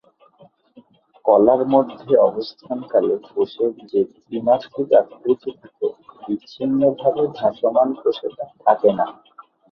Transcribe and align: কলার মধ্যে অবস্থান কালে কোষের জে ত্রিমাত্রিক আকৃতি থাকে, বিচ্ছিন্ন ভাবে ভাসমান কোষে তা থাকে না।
কলার 1.25 1.61
মধ্যে 1.73 2.11
অবস্থান 2.29 2.77
কালে 2.91 3.15
কোষের 3.27 3.71
জে 3.89 4.01
ত্রিমাত্রিক 4.15 4.89
আকৃতি 5.01 5.51
থাকে, 5.59 5.87
বিচ্ছিন্ন 6.23 6.79
ভাবে 6.99 7.23
ভাসমান 7.37 7.89
কোষে 8.01 8.27
তা 8.37 8.45
থাকে 8.61 8.89
না। 8.99 9.05